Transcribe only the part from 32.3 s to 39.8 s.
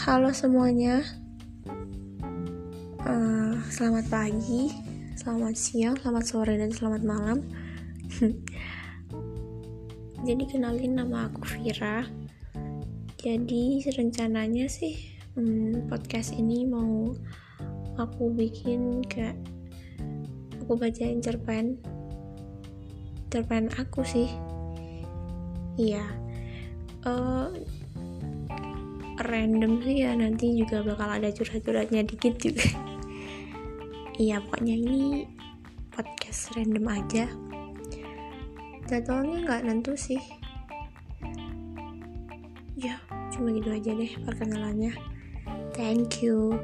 juga. Iya pokoknya ini podcast random aja. Jadwalnya nggak